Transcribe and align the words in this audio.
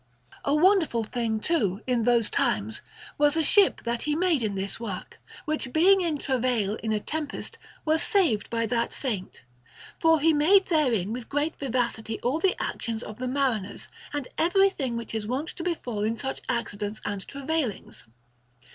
A 0.43 0.55
wonderful 0.55 1.03
thing, 1.03 1.39
too, 1.39 1.81
in 1.85 2.05
those 2.05 2.31
times, 2.31 2.81
was 3.19 3.37
a 3.37 3.43
ship 3.43 3.81
that 3.83 4.01
he 4.01 4.15
made 4.15 4.41
in 4.41 4.55
this 4.55 4.79
work, 4.79 5.19
which, 5.45 5.71
being 5.71 6.01
in 6.01 6.17
travail 6.17 6.73
in 6.77 6.91
a 6.91 6.99
tempest, 6.99 7.59
was 7.85 8.01
saved 8.01 8.49
by 8.49 8.65
that 8.65 8.93
Saint; 8.93 9.43
for 9.99 10.19
he 10.19 10.33
made 10.33 10.65
therein 10.65 11.13
with 11.13 11.29
great 11.29 11.55
vivacity 11.55 12.19
all 12.21 12.39
the 12.39 12.59
actions 12.59 13.03
of 13.03 13.19
the 13.19 13.27
mariners, 13.27 13.89
and 14.11 14.27
everything 14.39 14.97
which 14.97 15.13
is 15.13 15.27
wont 15.27 15.49
to 15.49 15.61
befall 15.63 16.01
in 16.03 16.17
such 16.17 16.41
accidents 16.49 16.99
and 17.05 17.27
travailings. 17.27 18.05